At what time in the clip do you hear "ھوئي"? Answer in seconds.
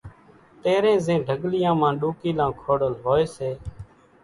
3.03-3.25